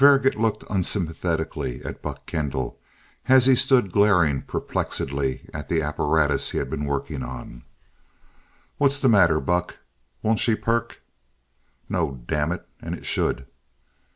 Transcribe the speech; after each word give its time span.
VII 0.01 0.07
Faragaut 0.07 0.35
looked 0.35 0.63
unsympathetically 0.67 1.85
at 1.85 2.01
Buck 2.01 2.25
Kendall, 2.25 2.79
as 3.27 3.45
he 3.45 3.53
stood 3.53 3.91
glaring 3.91 4.41
perplexedly 4.41 5.47
at 5.53 5.69
the 5.69 5.83
apparatus 5.83 6.49
he 6.49 6.57
had 6.57 6.71
been 6.71 6.85
working 6.85 7.21
on. 7.21 7.61
"What's 8.79 8.99
the 8.99 9.07
matter, 9.09 9.39
Buck, 9.39 9.77
won't 10.23 10.39
she 10.39 10.55
perk?" 10.55 11.03
"No, 11.87 12.19
damn 12.27 12.51
it, 12.51 12.67
and 12.81 12.95
it 12.95 13.05
should." 13.05 13.45